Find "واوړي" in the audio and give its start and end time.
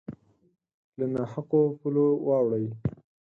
2.27-2.67